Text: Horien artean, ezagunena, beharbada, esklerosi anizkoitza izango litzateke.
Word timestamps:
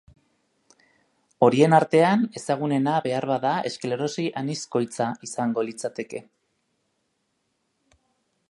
Horien 1.47 1.75
artean, 1.79 2.23
ezagunena, 2.41 2.95
beharbada, 3.05 3.53
esklerosi 3.73 4.27
anizkoitza 4.43 5.13
izango 5.29 5.69
litzateke. 5.69 6.27